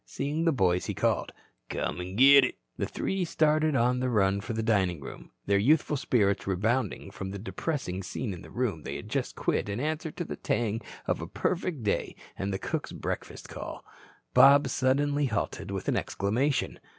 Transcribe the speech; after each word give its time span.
Seeing 0.03 0.45
the 0.45 0.51
boys, 0.51 0.87
he 0.87 0.95
called: 0.95 1.31
"Come 1.69 2.01
an' 2.01 2.15
git 2.15 2.43
it." 2.43 2.55
The 2.75 2.87
three 2.87 3.23
started 3.23 3.75
on 3.75 3.99
the 3.99 4.09
run 4.09 4.41
for 4.41 4.53
the 4.53 4.63
dining 4.63 4.99
room, 4.99 5.29
their 5.45 5.59
youthful 5.59 5.95
spirits 5.95 6.47
rebounding 6.47 7.11
from 7.11 7.29
the 7.29 7.37
depressing 7.37 8.01
scene 8.01 8.33
in 8.33 8.41
the 8.41 8.49
room 8.49 8.81
they 8.81 8.95
had 8.95 9.09
just 9.09 9.35
quit 9.35 9.69
in 9.69 9.79
answer 9.79 10.09
to 10.09 10.23
the 10.25 10.37
tang 10.37 10.81
of 11.05 11.21
a 11.21 11.27
perfect 11.27 11.83
day 11.83 12.15
and 12.35 12.51
the 12.51 12.57
cook's 12.57 12.91
breakfast 12.91 13.47
call. 13.47 13.85
Bob 14.33 14.69
suddenly 14.69 15.27
halted 15.27 15.69
with 15.69 15.87
an 15.87 15.95
exclamation. 15.97 16.79